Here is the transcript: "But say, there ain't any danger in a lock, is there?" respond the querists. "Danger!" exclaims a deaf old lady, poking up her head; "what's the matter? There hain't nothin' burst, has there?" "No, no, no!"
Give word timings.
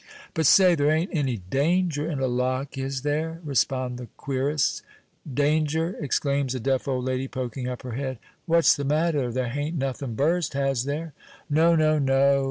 "But 0.33 0.47
say, 0.47 0.73
there 0.73 0.89
ain't 0.89 1.13
any 1.13 1.37
danger 1.37 2.09
in 2.09 2.19
a 2.19 2.25
lock, 2.25 2.75
is 2.75 3.03
there?" 3.03 3.39
respond 3.43 3.99
the 3.99 4.07
querists. 4.17 4.81
"Danger!" 5.31 5.95
exclaims 5.99 6.55
a 6.55 6.59
deaf 6.59 6.87
old 6.87 7.05
lady, 7.05 7.27
poking 7.27 7.67
up 7.67 7.83
her 7.83 7.91
head; 7.91 8.17
"what's 8.47 8.75
the 8.75 8.83
matter? 8.83 9.31
There 9.31 9.49
hain't 9.49 9.77
nothin' 9.77 10.15
burst, 10.15 10.53
has 10.53 10.85
there?" 10.85 11.13
"No, 11.51 11.75
no, 11.75 11.99
no!" 11.99 12.39